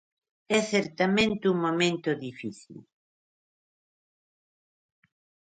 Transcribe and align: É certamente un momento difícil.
É 0.57 0.59
certamente 0.73 1.45
un 1.53 1.57
momento 1.65 2.09
difícil. 2.25 2.77